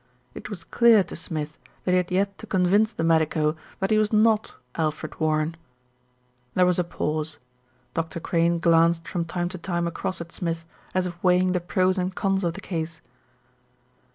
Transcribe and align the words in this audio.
It 0.33 0.49
was 0.49 0.63
clear 0.63 1.03
to 1.03 1.15
Smith 1.15 1.59
that 1.83 1.91
he 1.91 1.97
had 1.97 2.09
yet 2.09 2.35
to 2.39 2.47
convince 2.47 2.91
the 2.91 3.03
medico 3.03 3.55
that 3.79 3.91
he 3.91 3.99
was 3.99 4.11
not 4.11 4.55
Alfred 4.73 5.19
Warren. 5.19 5.55
There 6.55 6.65
was 6.65 6.79
a 6.79 6.83
pause. 6.83 7.37
Dr. 7.93 8.19
Crane 8.19 8.57
glanced 8.57 9.07
from 9.07 9.25
time 9.25 9.47
to 9.49 9.59
time 9.59 9.85
across 9.85 10.19
at 10.19 10.31
Smith, 10.31 10.65
as 10.95 11.05
if 11.05 11.23
weighing 11.23 11.51
the 11.51 11.59
pros 11.59 11.99
and 11.99 12.15
cons 12.15 12.43
of 12.43 12.55
the 12.55 12.61
case. 12.61 12.99